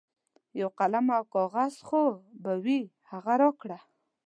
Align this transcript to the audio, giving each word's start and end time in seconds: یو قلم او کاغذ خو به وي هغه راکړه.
یو 0.59 0.69
قلم 0.79 1.05
او 1.17 1.23
کاغذ 1.35 1.73
خو 1.87 2.01
به 2.41 2.51
وي 2.63 2.81
هغه 3.11 3.33
راکړه. 3.41 3.79